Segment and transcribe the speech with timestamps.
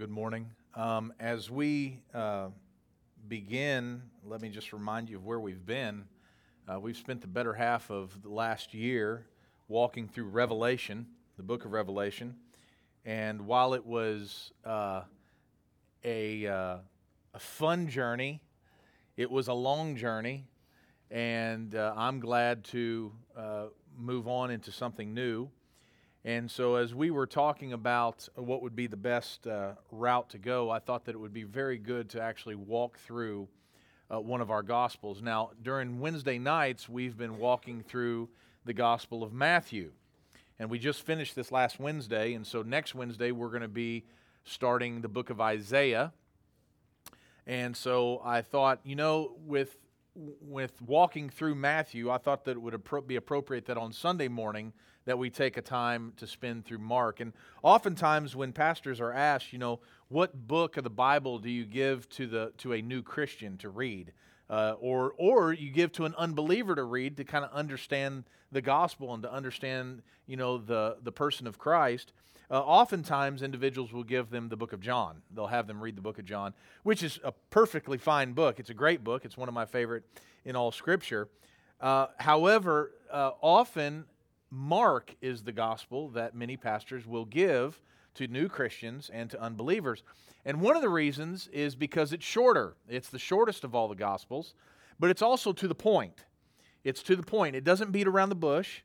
[0.00, 0.48] good morning.
[0.76, 2.46] Um, as we uh,
[3.28, 6.06] begin, let me just remind you of where we've been.
[6.66, 9.26] Uh, we've spent the better half of the last year
[9.68, 12.34] walking through Revelation, the book of Revelation.
[13.04, 15.02] And while it was uh,
[16.02, 16.76] a, uh,
[17.34, 18.40] a fun journey,
[19.18, 20.46] it was a long journey.
[21.10, 23.64] And uh, I'm glad to uh,
[23.98, 25.50] move on into something new.
[26.24, 30.38] And so, as we were talking about what would be the best uh, route to
[30.38, 33.48] go, I thought that it would be very good to actually walk through
[34.10, 35.22] uh, one of our Gospels.
[35.22, 38.28] Now, during Wednesday nights, we've been walking through
[38.66, 39.92] the Gospel of Matthew.
[40.58, 42.34] And we just finished this last Wednesday.
[42.34, 44.04] And so, next Wednesday, we're going to be
[44.44, 46.12] starting the book of Isaiah.
[47.46, 49.78] And so, I thought, you know, with
[50.14, 54.74] with walking through Matthew, I thought that it would be appropriate that on Sunday morning
[55.04, 57.20] that we take a time to spend through Mark.
[57.20, 57.32] And
[57.62, 62.08] oftentimes when pastors are asked, you know, what book of the Bible do you give
[62.10, 64.12] to the to a new Christian to read?
[64.48, 68.60] Uh, or or you give to an unbeliever to read to kind of understand the
[68.60, 72.12] gospel and to understand you know the the person of Christ.
[72.50, 75.22] Uh, oftentimes, individuals will give them the book of John.
[75.32, 76.52] They'll have them read the book of John,
[76.82, 78.58] which is a perfectly fine book.
[78.58, 79.24] It's a great book.
[79.24, 80.02] It's one of my favorite
[80.44, 81.28] in all Scripture.
[81.80, 84.04] Uh, however, uh, often
[84.50, 87.80] Mark is the gospel that many pastors will give
[88.14, 90.02] to new Christians and to unbelievers.
[90.44, 92.74] And one of the reasons is because it's shorter.
[92.88, 94.54] It's the shortest of all the gospels,
[94.98, 96.24] but it's also to the point.
[96.82, 97.54] It's to the point.
[97.54, 98.80] It doesn't beat around the bush.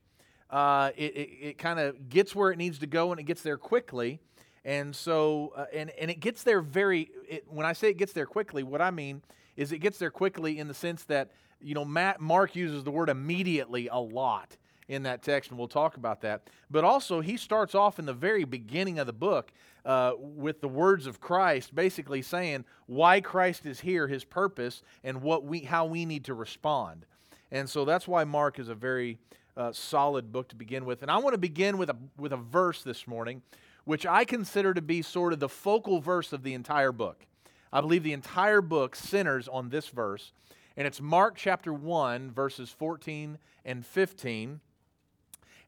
[0.50, 3.42] Uh, it it, it kind of gets where it needs to go and it gets
[3.42, 4.20] there quickly.
[4.64, 8.14] And so, uh, and, and it gets there very, it, when I say it gets
[8.14, 9.22] there quickly, what I mean
[9.56, 12.92] is it gets there quickly in the sense that, you know, Matt, Mark uses the
[12.92, 16.50] word immediately a lot in that text, and we'll talk about that.
[16.70, 19.52] But also, he starts off in the very beginning of the book
[19.86, 25.22] uh, with the words of Christ, basically saying why Christ is here, his purpose, and
[25.22, 27.06] what we, how we need to respond.
[27.52, 29.18] And so that's why Mark is a very
[29.58, 31.02] uh, solid book to begin with.
[31.02, 33.42] And I want to begin with a, with a verse this morning,
[33.86, 37.26] which I consider to be sort of the focal verse of the entire book.
[37.72, 40.32] I believe the entire book centers on this verse,
[40.78, 44.60] and it's Mark chapter 1, verses 14 and 15.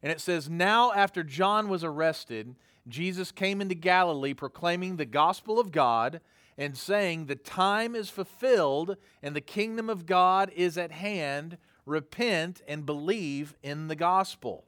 [0.02, 2.54] And it says, Now after John was arrested,
[2.86, 6.20] Jesus came into Galilee proclaiming the gospel of God
[6.56, 11.58] and saying, The time is fulfilled and the kingdom of God is at hand.
[11.86, 14.64] Repent and believe in the gospel.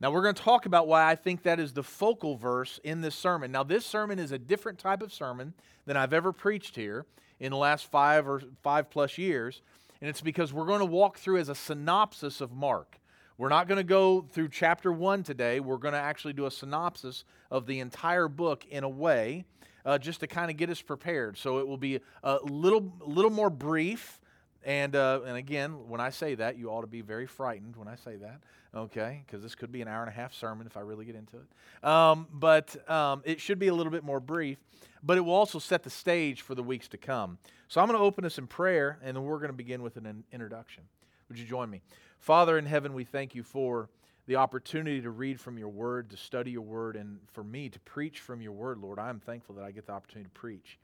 [0.00, 3.02] Now, we're going to talk about why I think that is the focal verse in
[3.02, 3.52] this sermon.
[3.52, 5.52] Now, this sermon is a different type of sermon
[5.84, 7.04] than I've ever preached here
[7.38, 9.60] in the last five or five plus years.
[10.00, 12.99] And it's because we're going to walk through as a synopsis of Mark.
[13.40, 15.60] We're not going to go through chapter one today.
[15.60, 19.46] We're going to actually do a synopsis of the entire book in a way,
[19.86, 21.38] uh, just to kind of get us prepared.
[21.38, 24.20] So it will be a little, little more brief.
[24.62, 27.88] And, uh, and again, when I say that, you ought to be very frightened when
[27.88, 28.42] I say that,
[28.74, 29.22] okay?
[29.24, 31.38] Because this could be an hour and a half sermon if I really get into
[31.38, 31.88] it.
[31.88, 34.58] Um, but um, it should be a little bit more brief,
[35.02, 37.38] but it will also set the stage for the weeks to come.
[37.68, 39.96] So I'm going to open us in prayer, and then we're going to begin with
[39.96, 40.82] an introduction.
[41.30, 41.80] Would you join me?
[42.20, 43.88] Father in heaven, we thank you for
[44.26, 47.80] the opportunity to read from your word, to study your word, and for me to
[47.80, 48.98] preach from your word, Lord.
[48.98, 50.78] I am thankful that I get the opportunity to preach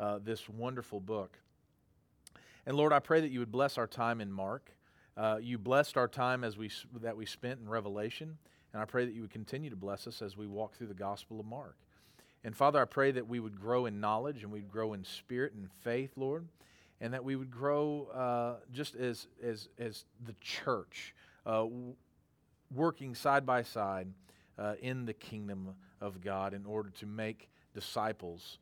[0.00, 1.38] uh, this wonderful book.
[2.66, 4.72] And Lord, I pray that you would bless our time in Mark.
[5.16, 8.36] Uh, you blessed our time as we that we spent in Revelation,
[8.72, 10.94] and I pray that you would continue to bless us as we walk through the
[10.94, 11.76] Gospel of Mark.
[12.42, 15.52] And Father, I pray that we would grow in knowledge and we'd grow in spirit
[15.52, 16.48] and faith, Lord
[17.00, 21.14] and that we would grow uh, just as, as, as the church,
[21.46, 21.66] uh,
[22.74, 24.08] working side by side
[24.58, 28.58] uh, in the kingdom of God in order to make disciples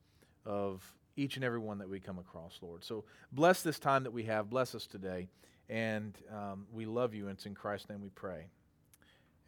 [0.47, 0.83] of
[1.17, 2.85] each and every one that we come across, Lord.
[2.85, 4.49] So bless this time that we have.
[4.49, 5.29] Bless us today.
[5.69, 8.47] And um, we love you, and it's in Christ's name we pray.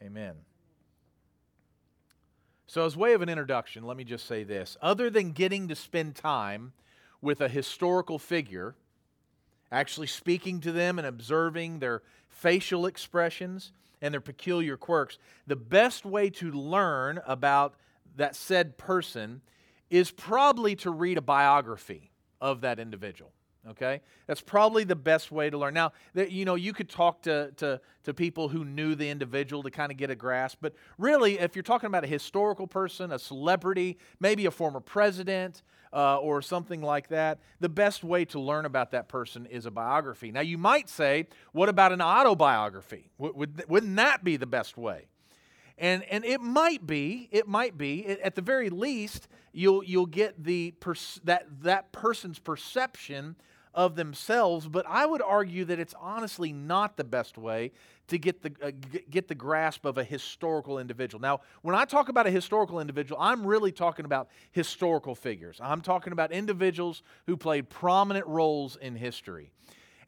[0.03, 0.34] Amen.
[2.67, 4.77] So, as way of an introduction, let me just say this.
[4.83, 6.72] Other than getting to spend time
[7.22, 8.75] with a historical figure,
[9.71, 13.72] actually speaking to them and observing their facial expressions
[14.03, 17.75] and their peculiar quirks, the best way to learn about
[18.17, 19.41] that said person
[19.91, 23.33] is probably to read a biography of that individual
[23.68, 24.01] okay?
[24.27, 25.74] That's probably the best way to learn.
[25.74, 29.71] Now you know you could talk to, to, to people who knew the individual to
[29.71, 33.18] kind of get a grasp but really if you're talking about a historical person a
[33.18, 35.62] celebrity maybe a former president
[35.92, 39.71] uh, or something like that the best way to learn about that person is a
[39.71, 40.30] biography.
[40.30, 43.10] Now you might say what about an autobiography?
[43.18, 45.06] W- would, wouldn't that be the best way
[45.80, 50.44] and, and it might be, it might be, at the very least, you'll, you'll get
[50.44, 53.34] the pers- that, that person's perception
[53.72, 57.72] of themselves, but I would argue that it's honestly not the best way
[58.09, 58.72] to get the, uh,
[59.09, 61.21] get the grasp of a historical individual.
[61.22, 65.60] Now, when I talk about a historical individual, I'm really talking about historical figures.
[65.62, 69.50] I'm talking about individuals who played prominent roles in history.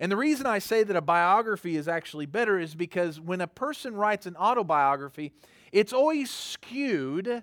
[0.00, 3.46] And the reason I say that a biography is actually better is because when a
[3.46, 5.32] person writes an autobiography,
[5.72, 7.42] it's always skewed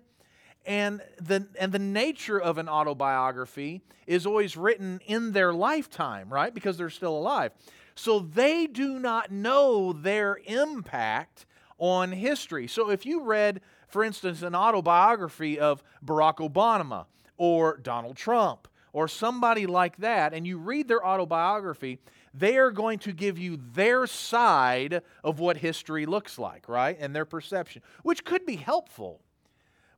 [0.65, 6.53] and the, and the nature of an autobiography is always written in their lifetime, right?
[6.53, 7.51] Because they're still alive.
[7.95, 11.45] So they do not know their impact
[11.79, 12.67] on history.
[12.67, 17.05] So if you read, for instance, an autobiography of Barack Obama
[17.37, 21.99] or Donald Trump or somebody like that, and you read their autobiography,
[22.33, 26.97] they are going to give you their side of what history looks like, right?
[26.99, 29.21] And their perception, which could be helpful.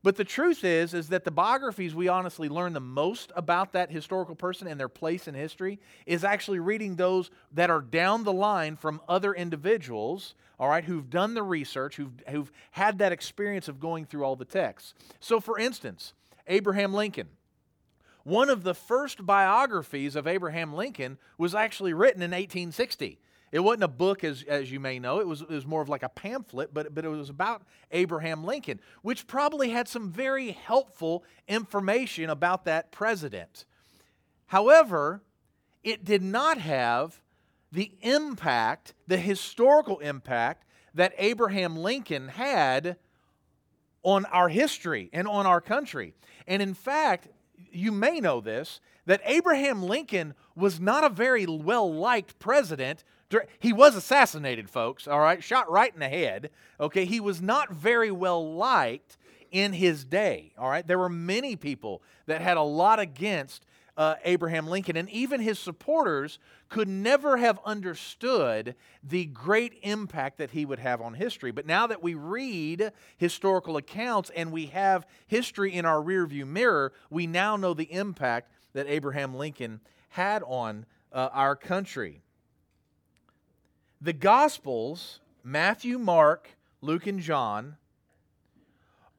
[0.04, 3.92] But the truth is, is that the biographies we honestly learn the most about that
[3.92, 8.34] historical person and their place in history is actually reading those that are down the
[8.34, 13.68] line from other individuals, all right, who've done the research, who've, who've had that experience
[13.68, 14.96] of going through all the texts.
[15.20, 16.14] So, for instance,
[16.48, 17.28] Abraham Lincoln.
[18.24, 23.20] One of the first biographies of Abraham Lincoln was actually written in 1860.
[23.52, 25.20] It wasn't a book, as, as you may know.
[25.20, 28.46] It was, it was more of like a pamphlet, but, but it was about Abraham
[28.46, 33.66] Lincoln, which probably had some very helpful information about that president.
[34.48, 35.22] However,
[35.84, 37.22] it did not have
[37.72, 42.98] the impact, the historical impact that Abraham Lincoln had
[44.04, 46.14] on our history and on our country.
[46.48, 47.28] And in fact,
[47.72, 53.04] you may know this that Abraham Lincoln was not a very well liked president
[53.60, 56.50] he was assassinated, folks, all right, shot right in the head.
[56.80, 59.18] Okay, he was not very well liked
[59.52, 60.86] in his day, all right.
[60.86, 63.66] There were many people that had a lot against
[64.02, 66.40] uh, Abraham Lincoln, and even his supporters
[66.70, 71.52] could never have understood the great impact that he would have on history.
[71.52, 76.94] But now that we read historical accounts and we have history in our rearview mirror,
[77.12, 82.24] we now know the impact that Abraham Lincoln had on uh, our country.
[84.02, 86.50] The Gospels, Matthew, Mark,
[86.82, 87.78] Luke, and John,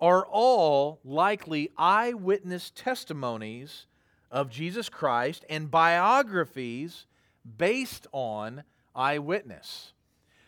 [0.01, 3.87] are all likely eyewitness testimonies
[4.33, 7.07] of Jesus Christ and biographies
[7.59, 8.65] based on
[8.95, 9.93] eyewitness.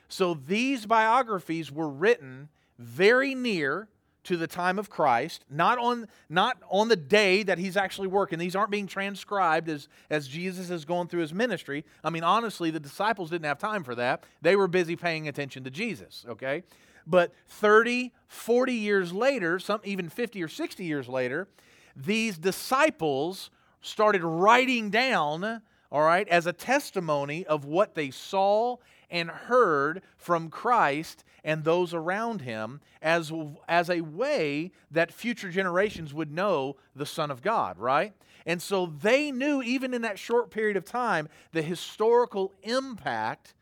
[0.08, 2.48] So these biographies were written
[2.78, 3.88] very near
[4.24, 8.38] to the time of Christ, not on, not on the day that he's actually working.
[8.38, 11.84] These aren't being transcribed as, as Jesus is going through his ministry.
[12.02, 14.24] I mean, honestly, the disciples didn't have time for that.
[14.40, 16.62] They were busy paying attention to Jesus, okay?
[17.06, 21.48] But 30, 40 years later, some even 50 or 60 years later,
[21.94, 23.50] these disciples
[23.84, 28.76] started writing down, all right, as a testimony of what they saw
[29.10, 33.30] and heard from Christ and those around him as,
[33.68, 38.14] as a way that future generations would know the Son of God, right?
[38.46, 43.54] And so they knew, even in that short period of time, the historical impact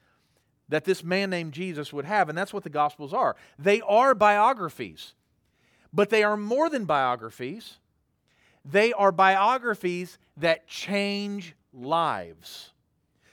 [0.69, 2.29] that this man named Jesus would have.
[2.29, 3.37] And that's what the Gospels are.
[3.59, 5.15] They are biographies,
[5.93, 7.79] but they are more than biographies.
[8.65, 12.73] They are biographies that change lives.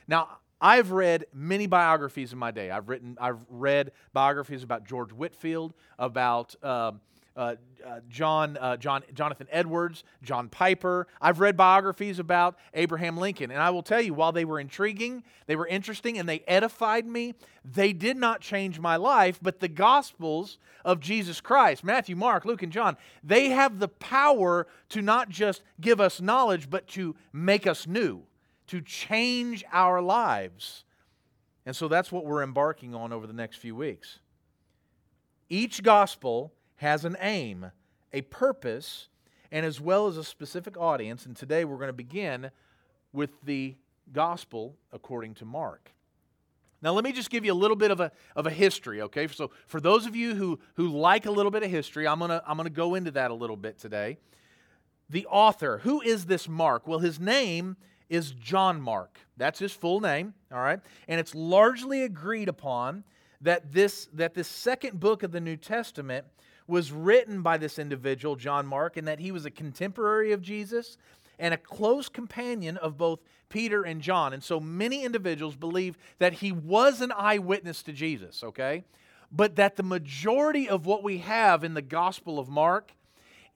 [0.08, 2.70] Now, I've read many biographies in my day.
[2.72, 7.00] I've written, I've read biographies about George Whitefield, about um,
[7.36, 7.56] uh,
[7.86, 11.08] uh, John, uh, John, Jonathan Edwards, John Piper.
[11.22, 15.24] I've read biographies about Abraham Lincoln, and I will tell you, while they were intriguing,
[15.48, 17.36] they were interesting, and they edified me.
[17.64, 22.64] They did not change my life, but the Gospels of Jesus Christ, Matthew, Mark, Luke,
[22.64, 27.68] and John, they have the power to not just give us knowledge, but to make
[27.68, 28.24] us new
[28.70, 30.84] to change our lives.
[31.66, 34.20] And so that's what we're embarking on over the next few weeks.
[35.50, 37.72] Each gospel has an aim,
[38.14, 39.10] a purpose,
[39.52, 41.26] and as well as a specific audience.
[41.26, 42.52] And today we're going to begin
[43.12, 43.76] with the
[44.14, 45.92] gospel according to Mark.
[46.82, 49.28] Now, let me just give you a little bit of a, of a history, okay?
[49.28, 52.30] So, for those of you who, who like a little bit of history, I'm going
[52.30, 54.18] to I'm going to go into that a little bit today.
[55.10, 56.88] The author, who is this Mark?
[56.88, 57.76] Well, his name
[58.10, 59.20] is John Mark.
[59.36, 60.80] That's his full name, all right?
[61.10, 63.04] And it's largely agreed upon
[63.42, 66.26] that this, that this second book of the New Testament
[66.70, 70.98] was written by this individual, John Mark, and that he was a contemporary of Jesus
[71.38, 74.34] and a close companion of both Peter and John.
[74.34, 78.84] And so many individuals believe that he was an eyewitness to Jesus, okay?
[79.32, 82.94] But that the majority of what we have in the Gospel of Mark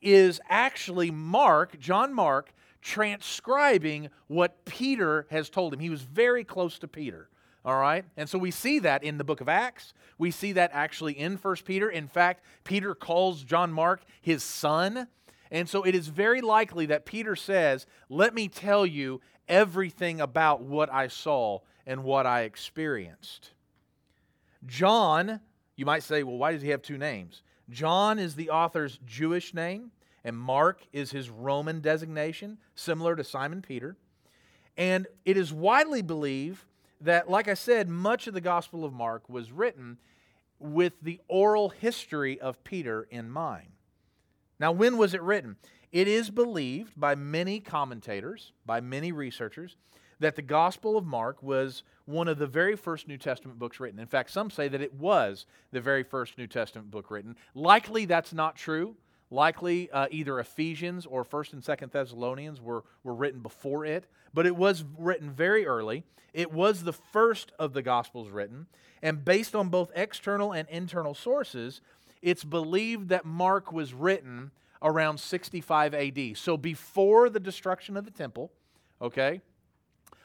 [0.01, 5.79] is actually Mark, John Mark, transcribing what Peter has told him.
[5.79, 7.29] He was very close to Peter.
[7.65, 8.05] All right?
[8.17, 9.93] And so we see that in the book of Acts.
[10.17, 11.89] We see that actually in First Peter.
[11.89, 15.07] In fact, Peter calls John Mark his son.
[15.49, 20.61] And so it is very likely that Peter says, Let me tell you everything about
[20.61, 23.51] what I saw and what I experienced.
[24.65, 25.41] John,
[25.75, 27.41] you might say, well, why does he have two names?
[27.69, 29.91] John is the author's Jewish name,
[30.23, 33.97] and Mark is his Roman designation, similar to Simon Peter.
[34.77, 36.63] And it is widely believed
[37.03, 39.97] that, like I said, much of the Gospel of Mark was written
[40.59, 43.69] with the oral history of Peter in mind.
[44.59, 45.57] Now, when was it written?
[45.91, 49.75] It is believed by many commentators, by many researchers,
[50.19, 53.99] that the Gospel of Mark was one of the very first New Testament books written.
[53.99, 57.35] In fact, some say that it was the very first New Testament book written.
[57.53, 58.95] Likely that's not true.
[59.33, 64.45] Likely uh, either Ephesians or 1st and 2nd Thessalonians were, were written before it, but
[64.45, 66.03] it was written very early.
[66.33, 68.67] It was the first of the Gospels written,
[69.01, 71.81] and based on both external and internal sources,
[72.21, 74.51] it's believed that Mark was written
[74.83, 76.37] around 65 AD.
[76.37, 78.51] So before the destruction of the temple,
[79.01, 79.41] okay?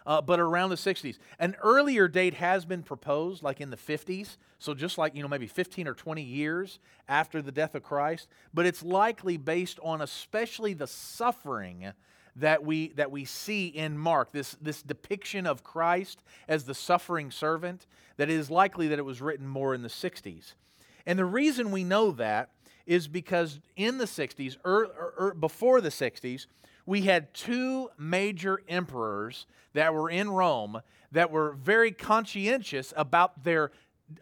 [0.09, 1.19] Uh, but around the 60s.
[1.39, 5.29] An earlier date has been proposed, like in the 50s, so just like, you know,
[5.29, 10.01] maybe 15 or 20 years after the death of Christ, but it's likely based on
[10.01, 11.93] especially the suffering
[12.37, 17.31] that we, that we see in Mark, this, this depiction of Christ as the suffering
[17.31, 17.87] servant,
[18.17, 20.55] that it is likely that it was written more in the 60s.
[21.05, 22.51] And the reason we know that
[22.87, 26.47] is because in the 60s, or, or, or before the 60s,
[26.89, 30.81] we had two major emperors that were in Rome
[31.13, 33.73] that were very conscientious about their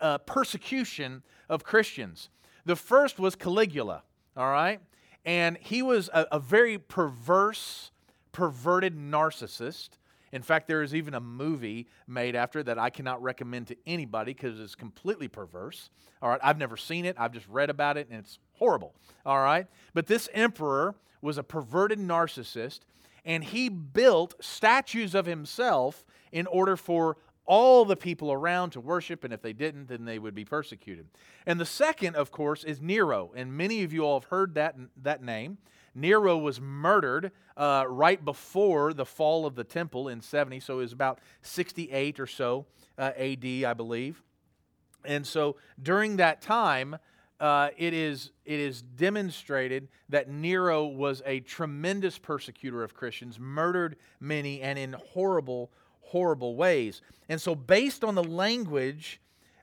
[0.00, 2.28] uh, persecution of Christians.
[2.64, 4.02] The first was Caligula,
[4.36, 4.80] all right?
[5.24, 7.92] And he was a, a very perverse,
[8.32, 9.90] perverted narcissist.
[10.32, 14.34] In fact, there is even a movie made after that I cannot recommend to anybody
[14.34, 15.88] because it's completely perverse.
[16.20, 18.94] All right, I've never seen it, I've just read about it, and it's horrible.
[19.24, 22.80] All right, but this emperor was a perverted narcissist,
[23.24, 29.24] and he built statues of himself in order for all the people around to worship,
[29.24, 31.06] and if they didn't, then they would be persecuted.
[31.46, 34.76] And the second, of course, is Nero, and many of you all have heard that,
[35.02, 35.58] that name.
[35.94, 40.82] Nero was murdered uh, right before the fall of the temple in 70, so it
[40.82, 42.66] was about 68 or so
[42.98, 44.22] uh, AD, I believe.
[45.04, 46.96] And so during that time,
[47.40, 53.96] uh, it, is, it is demonstrated that Nero was a tremendous persecutor of Christians, murdered
[54.20, 57.02] many, and in horrible, horrible ways.
[57.28, 59.20] And so, based on the language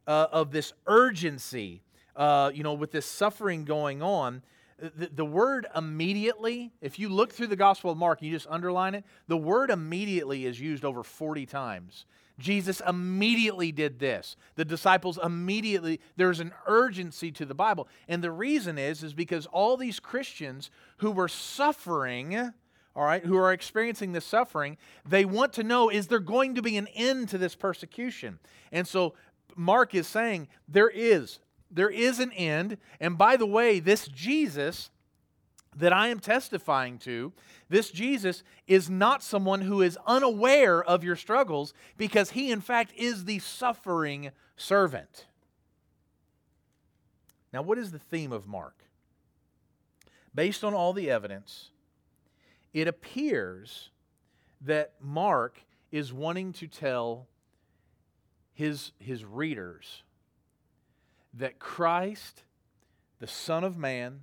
[0.08, 1.82] uh, of this urgency,
[2.16, 4.44] uh, you know, with this suffering going on,
[4.80, 8.96] the, the, word immediately, if you look through the Gospel of Mark you just underline
[8.96, 12.06] it, the word immediately is used over 40 times.
[12.40, 14.36] Jesus immediately did this.
[14.56, 17.88] The disciples immediately, there's an urgency to the Bible.
[18.08, 22.36] And the reason is, is because all these Christians who were suffering,
[22.96, 26.62] all right, who are experiencing this suffering, they want to know is there going to
[26.62, 28.40] be an end to this persecution?
[28.72, 29.14] And so
[29.56, 31.40] Mark is saying there is.
[31.70, 32.78] There is an end.
[33.00, 34.90] And by the way, this Jesus
[35.78, 37.34] that I am testifying to,
[37.70, 42.94] this Jesus is not someone who is unaware of your struggles because he, in fact,
[42.96, 45.26] is the suffering servant.
[47.52, 48.76] Now, what is the theme of Mark?
[50.34, 51.70] Based on all the evidence,
[52.74, 53.90] it appears
[54.62, 55.60] that Mark
[55.92, 57.28] is wanting to tell
[58.54, 60.04] his, his readers
[61.34, 62.44] that Christ,
[63.20, 64.22] the Son of Man,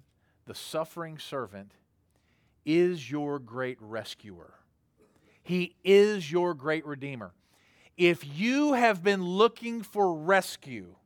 [0.50, 1.76] the suffering servant,
[2.64, 4.54] is your great rescuer.
[5.44, 7.30] He is your great redeemer.
[7.96, 10.96] If you have been looking for rescue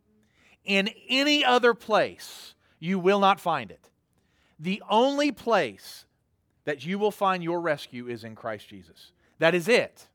[0.65, 3.91] in any other place, you will not find it.
[4.59, 6.07] The only place
[6.65, 9.13] that you will find your rescue is in Christ Jesus.
[9.41, 10.09] That is it.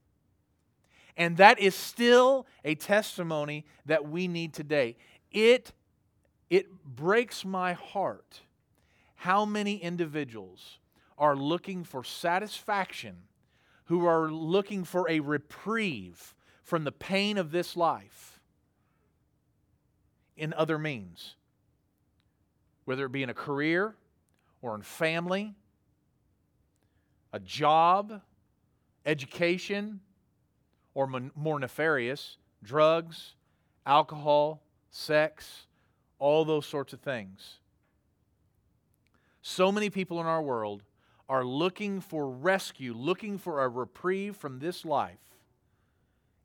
[1.15, 4.97] And that is still a testimony that we need today.
[5.31, 5.71] It,
[6.49, 8.41] it breaks my heart
[9.19, 10.79] how many individuals
[11.17, 13.17] are looking for satisfaction,
[13.85, 16.33] who are looking for a reprieve
[16.63, 18.39] from the pain of this life
[20.37, 21.35] in other means,
[22.85, 23.93] whether it be in a career
[24.61, 25.53] or in family,
[27.33, 28.21] a job,
[29.05, 29.99] education,
[30.93, 33.35] or more nefarious, drugs,
[33.85, 35.67] alcohol, sex,
[36.19, 37.59] all those sorts of things.
[39.41, 40.83] So many people in our world
[41.27, 45.19] are looking for rescue, looking for a reprieve from this life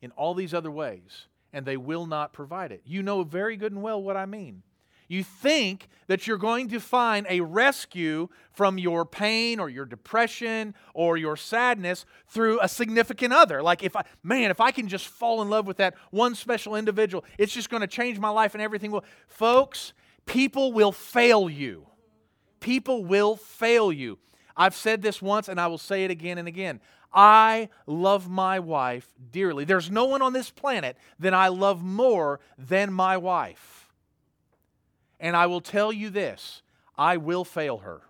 [0.02, 2.82] in all these other ways, and they will not provide it.
[2.84, 4.62] You know very good and well what I mean.
[5.08, 10.74] You think that you're going to find a rescue from your pain or your depression
[10.94, 13.62] or your sadness through a significant other.
[13.62, 16.74] Like, if I, man, if I can just fall in love with that one special
[16.74, 19.04] individual, it's just going to change my life and everything will.
[19.28, 19.92] Folks,
[20.26, 21.86] people will fail you.
[22.64, 24.18] People will fail you.
[24.56, 26.80] I've said this once and I will say it again and again.
[27.12, 29.66] I love my wife dearly.
[29.66, 33.92] There's no one on this planet that I love more than my wife.
[35.20, 36.62] And I will tell you this
[36.96, 38.00] I will fail her.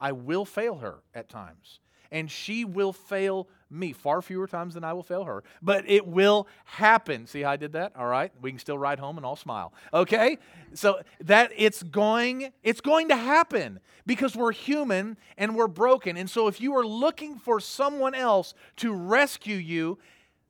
[0.00, 1.80] I will fail her at times.
[2.10, 5.42] And she will fail me far fewer times than I will fail her.
[5.60, 7.26] But it will happen.
[7.26, 7.92] See how I did that?
[7.96, 8.32] All right.
[8.40, 9.72] We can still ride home and all smile.
[9.92, 10.38] Okay?
[10.74, 16.16] So that it's going it's going to happen because we're human and we're broken.
[16.16, 19.98] And so if you are looking for someone else to rescue you,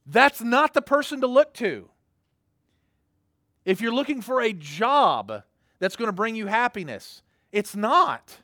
[0.07, 1.89] that's not the person to look to.
[3.65, 5.43] If you're looking for a job,
[5.79, 7.23] that's going to bring you happiness.
[7.53, 8.39] It's not.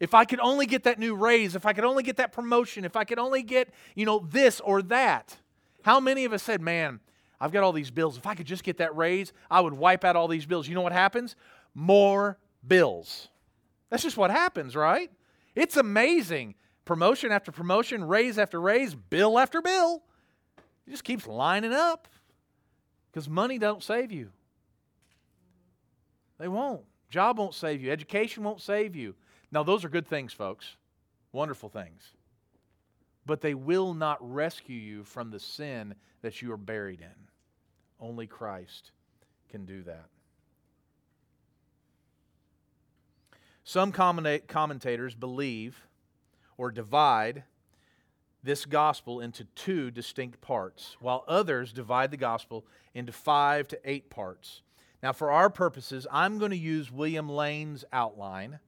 [0.00, 2.84] If I could only get that new raise, if I could only get that promotion,
[2.84, 5.36] if I could only get, you know, this or that.
[5.82, 7.00] How many of us said, man,
[7.40, 8.16] I've got all these bills.
[8.16, 10.66] If I could just get that raise, I would wipe out all these bills.
[10.66, 11.36] You know what happens?
[11.74, 13.28] More bills.
[13.90, 15.10] That's just what happens, right?
[15.54, 16.54] It's amazing.
[16.84, 20.02] Promotion after promotion, raise after raise, bill after bill.
[20.86, 22.08] It just keeps lining up
[23.10, 24.30] because money don't save you.
[26.38, 26.82] They won't.
[27.10, 27.90] Job won't save you.
[27.92, 29.14] Education won't save you.
[29.54, 30.74] Now, those are good things, folks.
[31.30, 32.02] Wonderful things.
[33.24, 37.28] But they will not rescue you from the sin that you are buried in.
[38.00, 38.90] Only Christ
[39.48, 40.06] can do that.
[43.62, 45.86] Some commentators believe
[46.58, 47.44] or divide
[48.42, 54.10] this gospel into two distinct parts, while others divide the gospel into five to eight
[54.10, 54.62] parts.
[55.00, 58.58] Now, for our purposes, I'm going to use William Lane's outline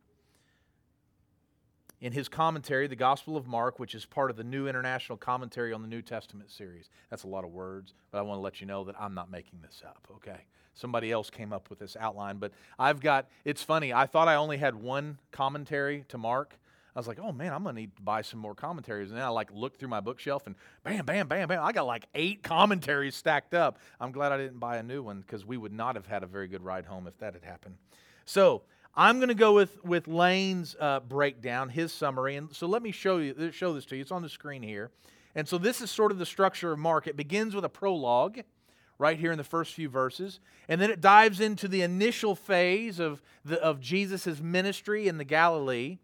[2.01, 5.73] in his commentary, The Gospel of Mark, which is part of the New International Commentary
[5.73, 6.91] on the New Testament series.
[7.11, 9.31] That's a lot of words, but I want to let you know that I'm not
[9.31, 10.45] making this up, okay?
[10.75, 14.35] Somebody else came up with this outline, but I've got, it's funny, I thought I
[14.35, 16.59] only had one commentary to Mark,
[16.97, 19.11] I was like, oh man, I'm gonna need to buy some more commentaries.
[19.11, 21.63] And then I like looked through my bookshelf and bam, bam, bam, bam.
[21.63, 23.79] I got like eight commentaries stacked up.
[24.01, 26.27] I'm glad I didn't buy a new one because we would not have had a
[26.27, 27.77] very good ride home if that had happened.
[28.25, 28.63] So
[28.97, 32.93] I'm going to go with with Lane's uh, breakdown, his summary, and so let me
[32.93, 34.03] show you show this to you.
[34.03, 34.91] It's on the screen here,
[35.35, 37.07] and so this is sort of the structure of Mark.
[37.07, 38.41] It begins with a prologue,
[38.99, 42.99] right here in the first few verses, and then it dives into the initial phase
[42.99, 43.23] of
[43.61, 45.99] of Jesus' ministry in the Galilee,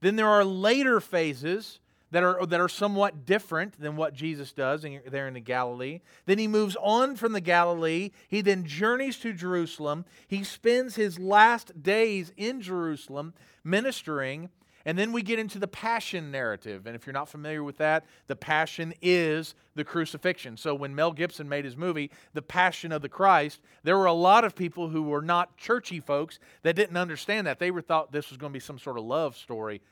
[0.00, 4.84] then there are later phases that are, that are somewhat different than what Jesus does
[4.84, 6.00] in, there in the Galilee.
[6.26, 8.10] Then he moves on from the Galilee.
[8.28, 10.04] He then journeys to Jerusalem.
[10.26, 14.50] He spends his last days in Jerusalem ministering.
[14.86, 16.86] And then we get into the passion narrative.
[16.86, 20.56] And if you're not familiar with that, the passion is the crucifixion.
[20.56, 24.12] So when Mel Gibson made his movie, The Passion of the Christ, there were a
[24.12, 27.58] lot of people who were not churchy folks that didn't understand that.
[27.58, 29.82] They were thought this was going to be some sort of love story.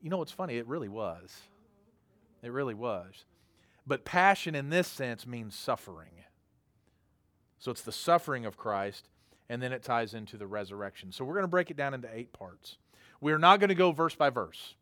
[0.00, 0.56] You know what's funny?
[0.56, 1.42] It really was.
[2.42, 3.24] It really was.
[3.86, 6.10] But passion in this sense means suffering.
[7.58, 9.08] So it's the suffering of Christ,
[9.48, 11.10] and then it ties into the resurrection.
[11.10, 12.76] So we're going to break it down into eight parts.
[13.20, 14.74] We're not going to go verse by verse.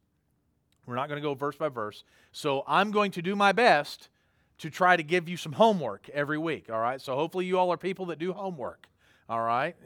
[0.86, 2.04] We're not going to go verse by verse.
[2.32, 4.08] So I'm going to do my best
[4.58, 7.00] to try to give you some homework every week, all right?
[7.00, 8.86] So hopefully you all are people that do homework,
[9.28, 9.76] all right?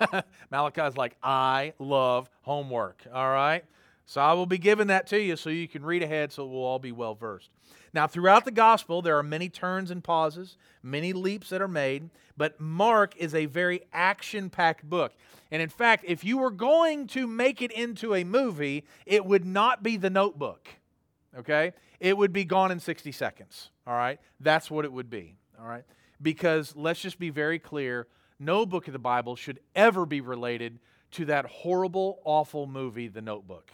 [0.50, 3.64] Malachi's like, I love homework, all right?
[4.06, 6.62] So I will be giving that to you so you can read ahead so we'll
[6.62, 7.50] all be well versed.
[7.92, 12.10] Now, throughout the gospel, there are many turns and pauses, many leaps that are made,
[12.36, 15.12] but Mark is a very action packed book.
[15.50, 19.44] And in fact, if you were going to make it into a movie, it would
[19.44, 20.68] not be the notebook,
[21.36, 21.72] okay?
[21.98, 24.20] It would be gone in 60 seconds, all right?
[24.40, 25.84] That's what it would be, all right?
[26.20, 28.06] Because let's just be very clear
[28.38, 30.78] no book of the Bible should ever be related
[31.12, 33.72] to that horrible, awful movie, The Notebook.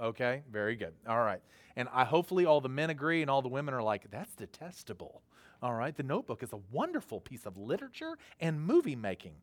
[0.00, 0.92] Okay, very good.
[1.08, 1.40] All right.
[1.76, 5.22] And I hopefully all the men agree and all the women are like, that's detestable.
[5.62, 5.96] All right.
[5.96, 9.34] The notebook is a wonderful piece of literature and movie making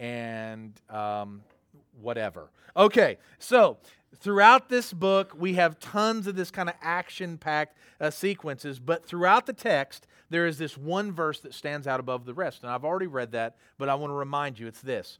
[0.00, 1.42] and um,
[2.00, 2.50] whatever.
[2.76, 3.18] Okay.
[3.38, 3.78] So
[4.16, 9.04] throughout this book, we have tons of this kind of action packed uh, sequences, but
[9.04, 12.62] throughout the text, there is this one verse that stands out above the rest.
[12.62, 15.18] And I've already read that, but I want to remind you it's this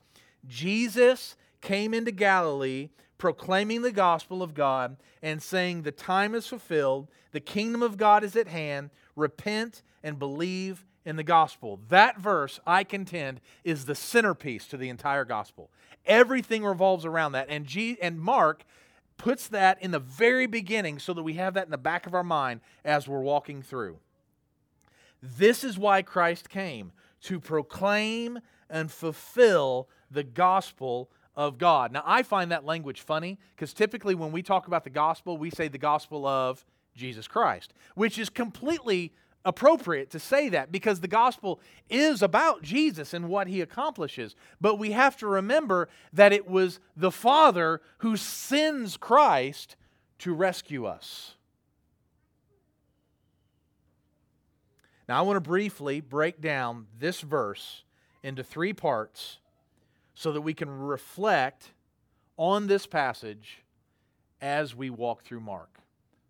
[0.49, 2.89] Jesus came into Galilee
[3.21, 8.25] proclaiming the gospel of God and saying, The time is fulfilled, the kingdom of God
[8.25, 11.79] is at hand, repent and believe in the gospel.
[11.91, 15.71] That verse, I contend, is the centerpiece to the entire gospel.
[16.07, 17.49] Everything revolves around that.
[17.51, 18.65] And, G- and Mark
[19.19, 22.15] puts that in the very beginning so that we have that in the back of
[22.15, 23.99] our mind as we're walking through.
[25.23, 26.93] This is why Christ came
[27.25, 28.39] to proclaim
[28.71, 31.91] and fulfill the gospel of God.
[31.91, 35.49] Now, I find that language funny because typically when we talk about the gospel, we
[35.49, 41.09] say the gospel of Jesus Christ, which is completely appropriate to say that because the
[41.09, 44.37] gospel is about Jesus and what he accomplishes.
[44.61, 49.77] But we have to remember that it was the Father who sends Christ
[50.19, 51.37] to rescue us.
[55.09, 57.83] Now, I want to briefly break down this verse
[58.23, 59.39] into three parts
[60.21, 61.71] so that we can reflect
[62.37, 63.63] on this passage
[64.43, 65.79] as we walk through Mark.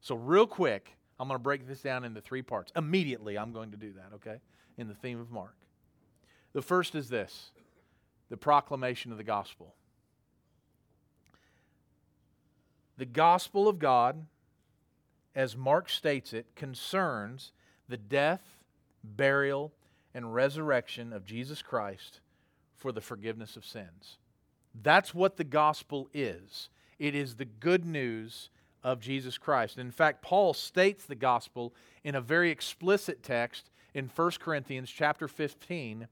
[0.00, 2.70] So, real quick, I'm going to break this down into three parts.
[2.76, 4.36] Immediately, I'm going to do that, okay?
[4.78, 5.56] In the theme of Mark.
[6.52, 7.50] The first is this
[8.28, 9.74] the proclamation of the gospel.
[12.96, 14.24] The gospel of God,
[15.34, 17.50] as Mark states it, concerns
[17.88, 18.42] the death,
[19.02, 19.72] burial,
[20.14, 22.20] and resurrection of Jesus Christ
[22.80, 24.18] for the forgiveness of sins.
[24.74, 26.70] That's what the gospel is.
[26.98, 28.50] It is the good news
[28.82, 29.78] of Jesus Christ.
[29.78, 35.28] In fact, Paul states the gospel in a very explicit text in 1 Corinthians chapter
[35.28, 36.08] 15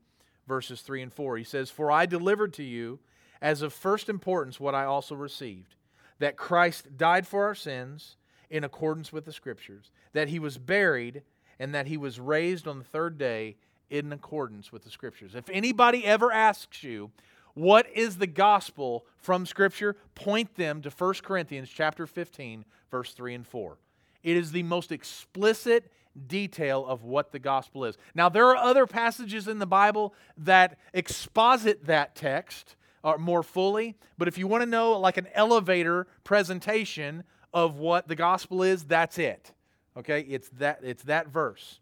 [0.46, 1.36] verses 3 and 4.
[1.36, 3.00] He says, "For I delivered to you
[3.40, 5.76] as of first importance what I also received,
[6.18, 8.16] that Christ died for our sins
[8.50, 11.22] in accordance with the scriptures, that he was buried
[11.58, 13.56] and that he was raised on the third day
[13.90, 17.10] in accordance with the scriptures." If anybody ever asks you,
[17.58, 19.96] what is the gospel from Scripture?
[20.14, 23.78] Point them to 1 Corinthians chapter 15, verse 3 and 4.
[24.22, 25.90] It is the most explicit
[26.26, 27.96] detail of what the gospel is.
[28.14, 33.96] Now, there are other passages in the Bible that exposit that text uh, more fully,
[34.16, 38.84] but if you want to know like an elevator presentation of what the gospel is,
[38.84, 39.52] that's it.
[39.96, 40.20] Okay?
[40.20, 41.80] It's that it's that verse.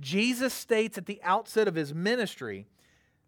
[0.00, 2.66] Jesus states at the outset of his ministry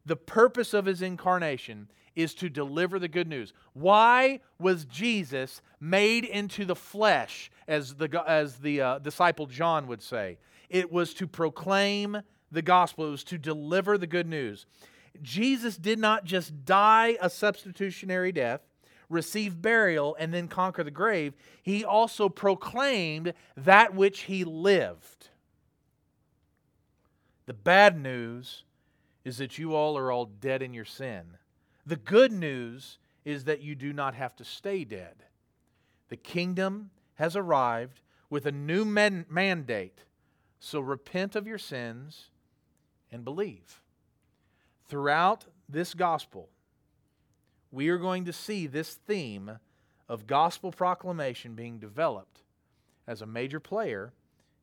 [0.05, 3.53] the purpose of his incarnation is to deliver the good news.
[3.75, 10.03] Why was Jesus made into the flesh, as the, as the uh, disciple John would
[10.03, 10.39] say?
[10.71, 14.67] It was to proclaim the gospel, it was to deliver the good news.
[15.23, 18.61] Jesus did not just die a substitutionary death,
[19.09, 25.16] receive burial, and then conquer the grave, he also proclaimed that which he lived.
[27.47, 28.65] The bad news
[29.25, 31.39] is that you all are all dead in your sin.
[31.87, 35.25] The good news is that you do not have to stay dead.
[36.09, 40.01] The kingdom has arrived with a new man- mandate.
[40.59, 42.31] So repent of your sins
[43.11, 43.81] and believe.
[44.89, 46.49] Throughout this gospel,
[47.71, 49.59] we are going to see this theme
[50.09, 52.43] of gospel proclamation being developed
[53.07, 54.13] as a major player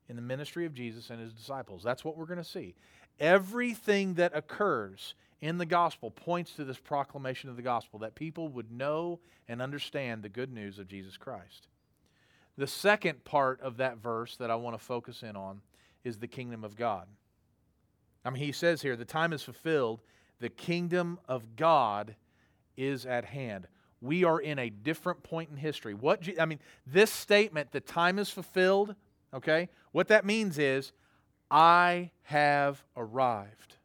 [0.08, 1.82] in the ministry of Jesus and his disciples.
[1.82, 2.74] That's what we're going to see.
[3.18, 8.48] Everything that occurs in the gospel points to this proclamation of the gospel that people
[8.48, 11.68] would know and understand the good news of Jesus Christ.
[12.56, 15.60] The second part of that verse that I want to focus in on
[16.04, 17.06] is the kingdom of God.
[18.24, 20.00] I mean, he says here, the time is fulfilled,
[20.40, 22.14] the kingdom of God
[22.76, 23.66] is at hand.
[24.00, 25.94] We are in a different point in history.
[25.94, 28.94] What I mean, this statement, the time is fulfilled,
[29.32, 29.68] okay?
[29.94, 30.90] What that means is
[31.52, 33.76] I have arrived.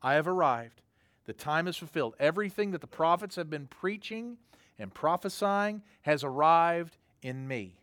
[0.00, 0.82] I have arrived.
[1.24, 2.14] The time is fulfilled.
[2.20, 4.36] Everything that the prophets have been preaching
[4.78, 7.74] and prophesying has arrived in me,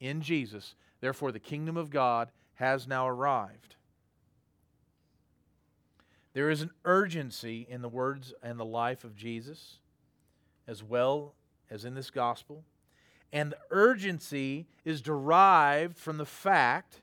[0.00, 0.74] in Jesus.
[1.02, 3.76] Therefore, the kingdom of God has now arrived.
[6.32, 9.80] There is an urgency in the words and the life of Jesus,
[10.66, 11.34] as well
[11.70, 12.64] as in this gospel.
[13.34, 17.01] And the urgency is derived from the fact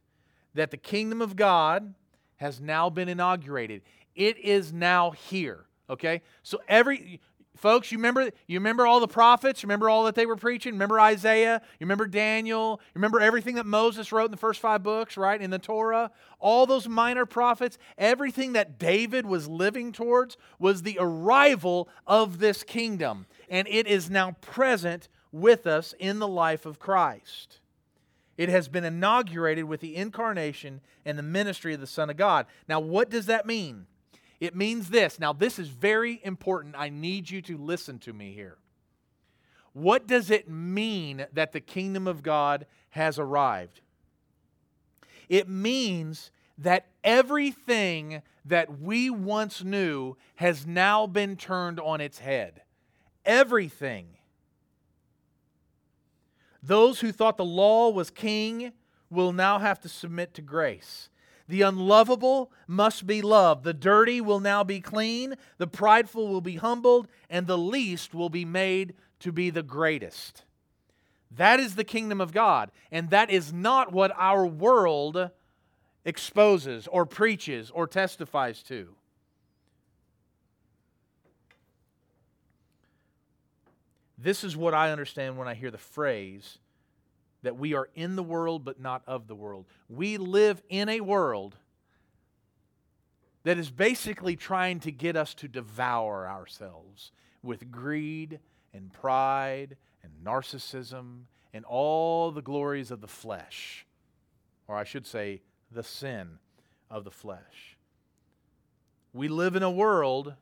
[0.60, 1.94] that the kingdom of God
[2.38, 3.82] has now been inaugurated.
[4.16, 5.66] It is now here.
[5.90, 6.22] Okay?
[6.44, 7.20] So every
[7.58, 11.00] folks, you remember you remember all the prophets, remember all that they were preaching, remember
[11.00, 15.18] Isaiah, you remember Daniel, you remember everything that Moses wrote in the first 5 books,
[15.18, 15.42] right?
[15.42, 20.98] In the Torah, all those minor prophets, everything that David was living towards was the
[21.00, 26.80] arrival of this kingdom, and it is now present with us in the life of
[26.80, 27.60] Christ.
[28.40, 32.46] It has been inaugurated with the incarnation and the ministry of the Son of God.
[32.70, 33.86] Now, what does that mean?
[34.40, 35.20] It means this.
[35.20, 36.76] Now, this is very important.
[36.78, 38.56] I need you to listen to me here.
[39.74, 43.82] What does it mean that the kingdom of God has arrived?
[45.28, 52.62] It means that everything that we once knew has now been turned on its head.
[53.26, 54.08] Everything.
[56.62, 58.74] Those who thought the law was king
[59.10, 61.10] will now have to submit to grace.
[61.48, 63.64] The unlovable must be loved.
[63.64, 65.36] The dirty will now be clean.
[65.58, 67.08] The prideful will be humbled.
[67.30, 70.44] And the least will be made to be the greatest.
[71.32, 72.72] That is the kingdom of God.
[72.92, 75.32] And that is not what our world
[76.06, 78.96] exposes or preaches or testifies to.
[84.22, 86.58] This is what I understand when I hear the phrase
[87.42, 89.66] that we are in the world but not of the world.
[89.88, 91.56] We live in a world
[93.44, 98.40] that is basically trying to get us to devour ourselves with greed
[98.74, 101.22] and pride and narcissism
[101.54, 103.86] and all the glories of the flesh.
[104.68, 106.40] Or I should say, the sin
[106.92, 107.78] of the flesh.
[109.14, 110.34] We live in a world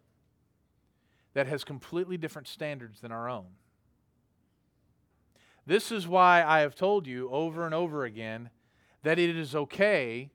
[1.33, 3.45] that has completely different standards than our own.
[5.67, 8.49] This is why I have told you over and over again
[9.03, 10.29] that it is okay,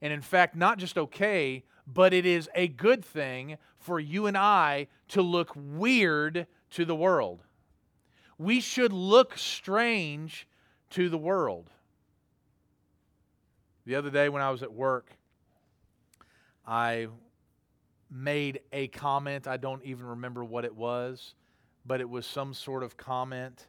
[0.00, 4.38] and in fact, not just okay, but it is a good thing for you and
[4.38, 7.42] I to look weird to the world.
[8.38, 10.46] We should look strange
[10.90, 11.70] to the world.
[13.84, 15.10] The other day when I was at work,
[16.64, 17.08] I
[18.08, 19.48] made a comment.
[19.48, 21.34] I don't even remember what it was,
[21.84, 23.66] but it was some sort of comment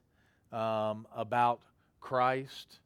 [0.51, 1.61] um, about
[1.99, 2.79] Christ.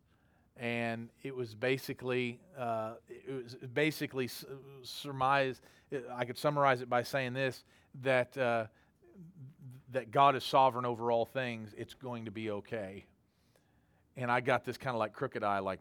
[0.58, 4.30] And it was basically, uh, it was basically
[4.84, 5.62] surmised.
[6.14, 7.64] I could summarize it by saying this:
[8.04, 8.66] that uh,
[9.92, 11.74] that God is sovereign over all things.
[11.78, 13.06] It's going to be okay.
[14.16, 15.80] And I got this kind of like crooked eye, like,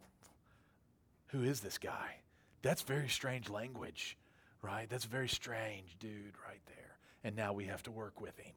[1.28, 2.16] who is this guy?
[2.62, 4.16] That's very strange language,
[4.62, 4.88] right?
[4.88, 6.96] That's very strange, dude, right there.
[7.24, 8.54] And now we have to work with him,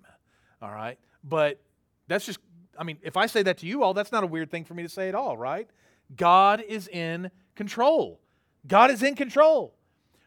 [0.62, 0.98] all right?
[1.24, 1.60] But
[2.08, 2.40] that's just,
[2.78, 4.74] I mean, if I say that to you all, that's not a weird thing for
[4.74, 5.70] me to say at all, right?
[6.16, 8.20] God is in control.
[8.68, 9.76] God is in control.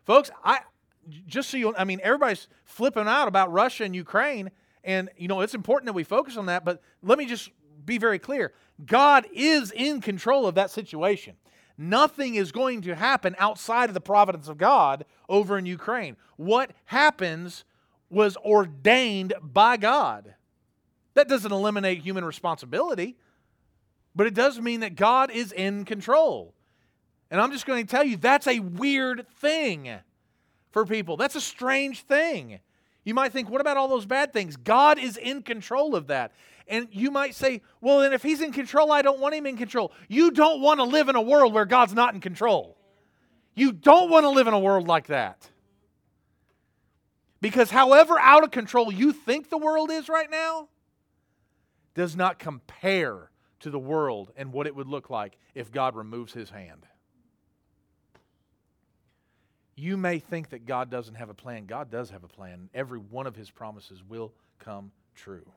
[0.05, 0.61] Folks, I
[1.27, 4.51] just so you I mean everybody's flipping out about Russia and Ukraine
[4.85, 7.51] and you know it's important that we focus on that, but let me just
[7.85, 8.53] be very clear.
[8.85, 11.37] God is in control of that situation.
[11.77, 16.17] Nothing is going to happen outside of the providence of God over in Ukraine.
[16.37, 17.65] What happens
[18.11, 20.35] was ordained by God.
[21.19, 23.17] That doesn't eliminate human responsibility,
[24.15, 26.55] but it does mean that God is in control.
[27.29, 29.91] And I'm just going to tell you that's a weird thing
[30.71, 31.17] for people.
[31.17, 32.61] That's a strange thing.
[33.03, 34.57] You might think, what about all those bad things?
[34.57, 36.31] God is in control of that.
[36.69, 39.57] And you might say, well, then if he's in control, I don't want him in
[39.57, 39.91] control.
[40.07, 42.77] You don't want to live in a world where God's not in control.
[43.57, 45.51] You don't want to live in a world like that.
[47.41, 50.69] Because however out of control you think the world is right now,
[51.99, 56.33] does not compare to the world and what it would look like if God removes
[56.33, 56.87] his hand.
[59.75, 61.67] You may think that God doesn't have a plan.
[61.67, 62.71] God does have a plan.
[62.73, 65.51] Every one of his promises will come true.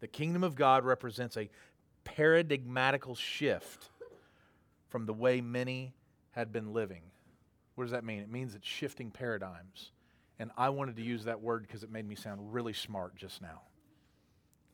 [0.00, 1.50] The kingdom of God represents a
[2.06, 3.90] paradigmatical shift
[4.88, 5.92] from the way many
[6.30, 7.02] had been living.
[7.74, 8.20] What does that mean?
[8.20, 9.90] It means it's shifting paradigms.
[10.38, 13.42] And I wanted to use that word because it made me sound really smart just
[13.42, 13.62] now.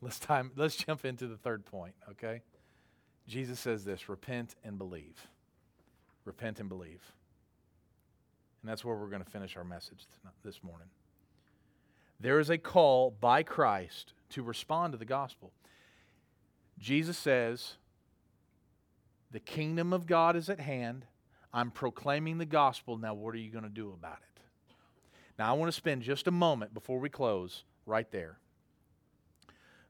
[0.00, 2.42] Let's time let's jump into the third point, okay?
[3.26, 5.28] Jesus says this, repent and believe.
[6.24, 7.00] Repent and believe.
[8.62, 10.06] And that's where we're going to finish our message
[10.44, 10.88] this morning.
[12.20, 15.52] There is a call by Christ to respond to the gospel.
[16.78, 17.74] Jesus says,
[19.30, 21.06] The kingdom of God is at hand.
[21.52, 22.96] I'm proclaiming the gospel.
[22.96, 24.33] Now, what are you going to do about it?
[25.38, 28.38] Now, I want to spend just a moment before we close right there.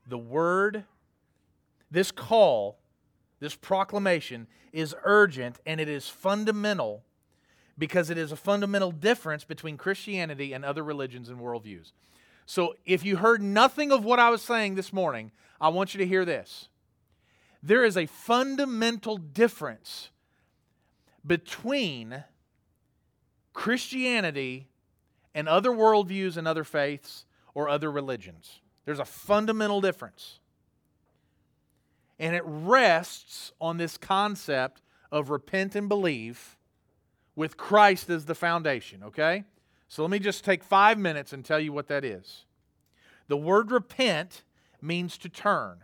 [0.06, 0.84] The word,
[1.90, 2.78] this call,
[3.40, 7.04] this proclamation is urgent and it is fundamental
[7.76, 11.92] because it is a fundamental difference between Christianity and other religions and worldviews.
[12.46, 15.98] So if you heard nothing of what I was saying this morning, I want you
[15.98, 16.68] to hear this.
[17.62, 20.10] There is a fundamental difference
[21.26, 22.24] between
[23.54, 24.68] Christianity
[25.34, 28.60] and other worldviews and other faiths or other religions.
[28.84, 30.38] There's a fundamental difference.
[32.18, 36.56] And it rests on this concept of repent and believe
[37.36, 39.44] with Christ as the foundation, okay?
[39.88, 42.44] So let me just take five minutes and tell you what that is.
[43.28, 44.42] The word repent
[44.80, 45.78] means to turn.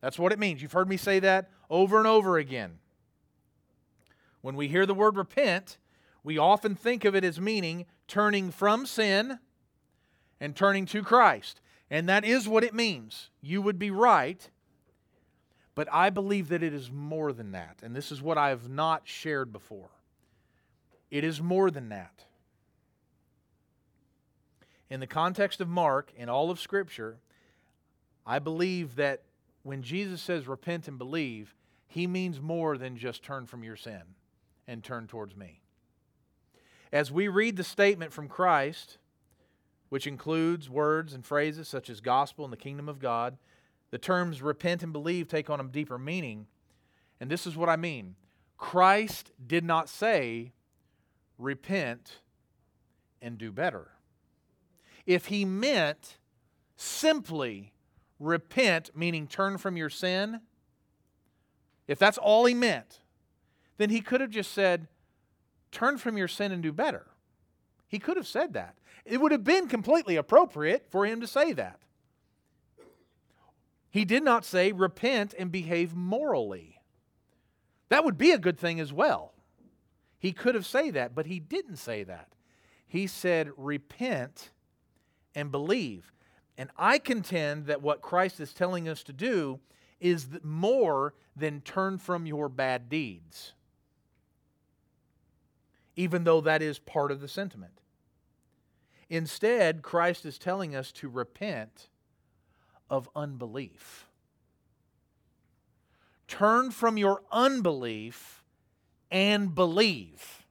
[0.00, 0.62] That's what it means.
[0.62, 2.78] You've heard me say that over and over again.
[4.40, 5.78] When we hear the word repent,
[6.24, 9.38] we often think of it as meaning turning from sin
[10.40, 11.60] and turning to Christ.
[11.90, 13.30] And that is what it means.
[13.42, 14.48] You would be right.
[15.74, 17.80] But I believe that it is more than that.
[17.82, 19.90] And this is what I have not shared before.
[21.10, 22.24] It is more than that.
[24.88, 27.18] In the context of Mark and all of Scripture,
[28.26, 29.22] I believe that
[29.62, 31.54] when Jesus says repent and believe,
[31.86, 34.02] he means more than just turn from your sin
[34.66, 35.60] and turn towards me.
[36.94, 38.98] As we read the statement from Christ,
[39.88, 43.36] which includes words and phrases such as gospel and the kingdom of God,
[43.90, 46.46] the terms repent and believe take on a deeper meaning.
[47.18, 48.14] And this is what I mean
[48.58, 50.52] Christ did not say,
[51.36, 52.20] repent
[53.20, 53.90] and do better.
[55.04, 56.18] If he meant
[56.76, 57.72] simply
[58.20, 60.42] repent, meaning turn from your sin,
[61.88, 63.00] if that's all he meant,
[63.78, 64.86] then he could have just said,
[65.74, 67.06] turn from your sin and do better.
[67.88, 68.76] He could have said that.
[69.04, 71.80] It would have been completely appropriate for him to say that.
[73.90, 76.80] He did not say, repent and behave morally.
[77.90, 79.34] That would be a good thing as well.
[80.18, 82.28] He could have said that, but he didn't say that.
[82.86, 84.50] He said, repent
[85.34, 86.12] and believe.
[86.56, 89.60] And I contend that what Christ is telling us to do
[90.00, 93.52] is more than turn from your bad deeds,
[95.96, 97.80] even though that is part of the sentiment.
[99.08, 101.88] Instead, Christ is telling us to repent
[102.90, 104.06] of unbelief.
[106.26, 108.42] Turn from your unbelief
[109.10, 110.44] and believe.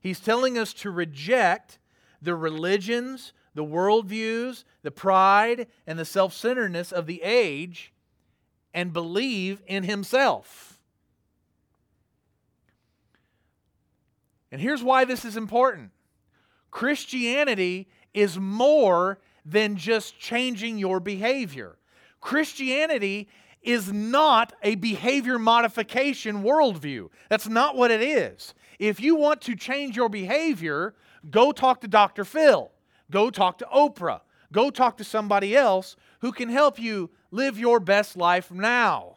[0.00, 1.78] He's telling us to reject
[2.20, 7.92] the religions, the worldviews, the pride, and the self centeredness of the age
[8.74, 10.71] and believe in Himself.
[14.52, 15.90] And here's why this is important
[16.70, 21.78] Christianity is more than just changing your behavior.
[22.20, 23.28] Christianity
[23.62, 27.08] is not a behavior modification worldview.
[27.28, 28.54] That's not what it is.
[28.78, 30.94] If you want to change your behavior,
[31.30, 32.24] go talk to Dr.
[32.24, 32.70] Phil.
[33.10, 34.20] Go talk to Oprah.
[34.52, 39.16] Go talk to somebody else who can help you live your best life now.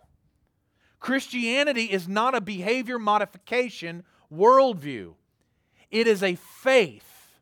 [0.99, 5.13] Christianity is not a behavior modification worldview,
[5.95, 7.39] it is a faith,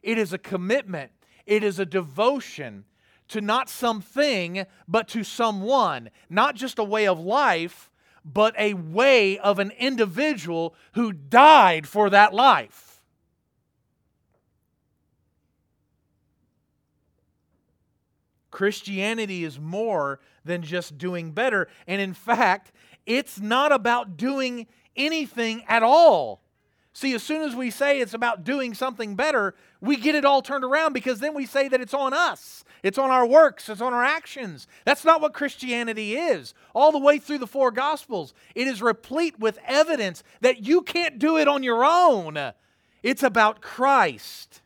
[0.00, 1.10] it is a commitment,
[1.44, 2.84] it is a devotion
[3.26, 7.90] to not something, but to someone, not just a way of life,
[8.24, 13.00] but a way of an individual who died for that life.
[18.52, 21.66] Christianity is more than just doing better.
[21.88, 22.70] And in fact,
[23.04, 26.45] it's not about doing anything at all.
[26.96, 30.40] See, as soon as we say it's about doing something better, we get it all
[30.40, 32.64] turned around because then we say that it's on us.
[32.82, 34.66] It's on our works, it's on our actions.
[34.86, 36.54] That's not what Christianity is.
[36.74, 41.18] All the way through the four Gospels, it is replete with evidence that you can't
[41.18, 42.54] do it on your own.
[43.02, 44.62] It's about Christ.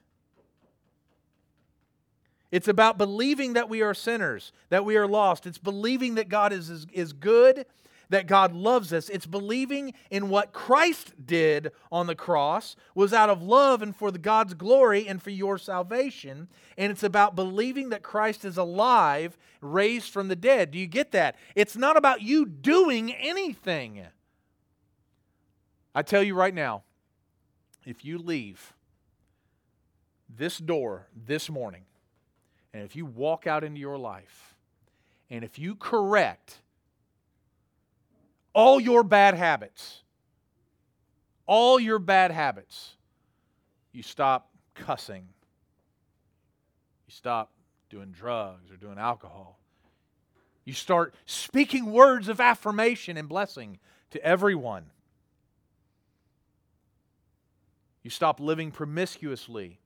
[2.52, 5.48] It's about believing that we are sinners, that we are lost.
[5.48, 7.66] It's believing that God is, is, is, good,
[8.10, 9.08] that God loves us.
[9.08, 14.10] It's believing in what Christ did on the cross was out of love and for
[14.10, 16.48] the God's glory and for your salvation.
[16.76, 20.72] And it's about believing that Christ is alive, raised from the dead.
[20.72, 21.36] Do you get that?
[21.54, 24.04] It's not about you doing anything.
[25.94, 26.82] I tell you right now,
[27.86, 28.74] if you leave
[30.28, 31.82] this door this morning
[32.72, 34.54] and if you walk out into your life,
[35.28, 36.59] and if you correct
[38.52, 40.02] all your bad habits,
[41.46, 42.96] all your bad habits,
[43.92, 45.28] you stop cussing,
[47.06, 47.52] you stop
[47.88, 49.58] doing drugs or doing alcohol,
[50.64, 53.78] you start speaking words of affirmation and blessing
[54.10, 54.90] to everyone.
[58.02, 59.78] You stop living promiscuously.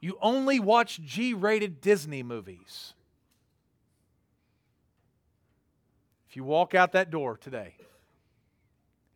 [0.00, 2.94] You only watch G rated Disney movies.
[6.38, 7.74] you walk out that door today,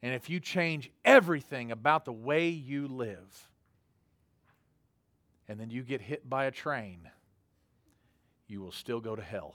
[0.03, 3.49] and if you change everything about the way you live,
[5.47, 7.09] and then you get hit by a train,
[8.49, 9.55] you will still go to hell.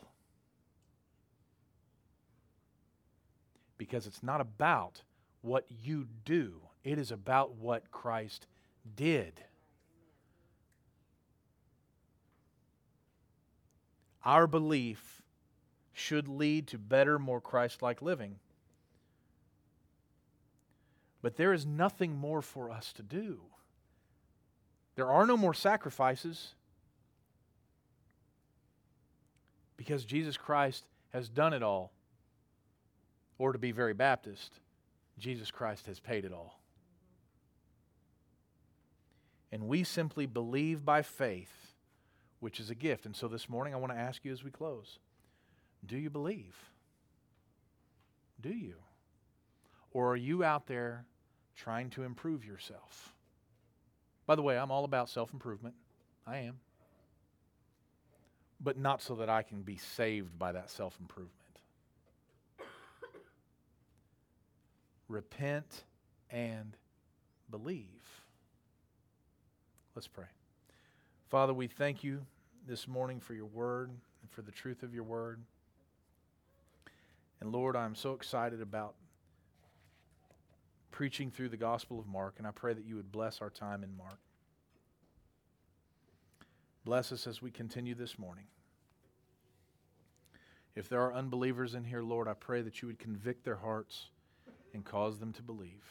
[3.78, 5.02] Because it's not about
[5.42, 8.48] what you do, it is about what Christ
[8.96, 9.42] did.
[14.24, 15.17] Our belief
[15.98, 18.36] should lead to better, more Christ like living.
[21.24, 23.40] But there is nothing more for us to do.
[24.96, 26.54] There are no more sacrifices
[29.76, 31.92] because Jesus Christ has done it all.
[33.40, 34.60] Or to be very Baptist,
[35.18, 36.60] Jesus Christ has paid it all.
[39.52, 41.74] And we simply believe by faith,
[42.40, 43.08] which is a gift.
[43.08, 45.00] And so this morning I want to ask you as we close
[45.86, 46.56] do you believe?
[48.42, 48.76] Do you?
[49.92, 51.06] Or are you out there
[51.56, 53.14] trying to improve yourself?
[54.26, 55.76] By the way, I'm all about self improvement.
[56.26, 56.60] I am.
[58.60, 61.34] But not so that I can be saved by that self improvement.
[65.08, 65.84] Repent
[66.30, 66.76] and
[67.50, 67.86] believe.
[69.96, 70.26] Let's pray.
[71.30, 72.26] Father, we thank you
[72.68, 75.40] this morning for your word and for the truth of your word.
[77.40, 78.96] And Lord, I'm so excited about
[80.92, 83.84] preaching through the Gospel of Mark, and I pray that you would bless our time
[83.84, 84.20] in Mark.
[86.84, 88.46] Bless us as we continue this morning.
[90.76, 94.08] If there are unbelievers in here, Lord, I pray that you would convict their hearts
[94.74, 95.84] and cause them to believe.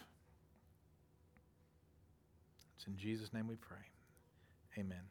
[2.76, 3.78] It's in Jesus' name we pray.
[4.78, 5.02] Amen.